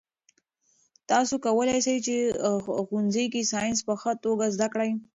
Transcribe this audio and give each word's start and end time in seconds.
تاسي 1.09 1.35
کولای 1.45 1.79
شئ 1.85 1.97
په 2.65 2.71
ښوونځي 2.87 3.25
کې 3.33 3.49
ساینس 3.51 3.79
په 3.87 3.93
ښه 4.01 4.11
توګه 4.25 4.45
زده 4.55 4.67
کړئ. 4.73 4.91